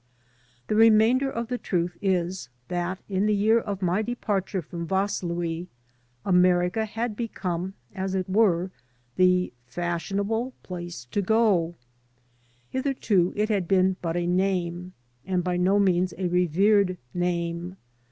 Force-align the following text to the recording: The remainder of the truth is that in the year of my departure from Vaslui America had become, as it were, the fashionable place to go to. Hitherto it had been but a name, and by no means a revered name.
The 0.65 0.73
remainder 0.73 1.29
of 1.29 1.47
the 1.47 1.59
truth 1.59 1.95
is 2.01 2.49
that 2.69 2.97
in 3.07 3.27
the 3.27 3.35
year 3.35 3.59
of 3.59 3.83
my 3.83 4.01
departure 4.01 4.63
from 4.63 4.87
Vaslui 4.87 5.67
America 6.25 6.85
had 6.85 7.15
become, 7.15 7.75
as 7.93 8.15
it 8.15 8.27
were, 8.27 8.71
the 9.15 9.53
fashionable 9.67 10.55
place 10.63 11.05
to 11.11 11.21
go 11.21 11.75
to. 12.71 12.75
Hitherto 12.75 13.31
it 13.35 13.49
had 13.49 13.67
been 13.67 13.95
but 14.01 14.17
a 14.17 14.25
name, 14.25 14.93
and 15.23 15.43
by 15.43 15.55
no 15.55 15.77
means 15.77 16.15
a 16.17 16.27
revered 16.29 16.97
name. 17.13 17.77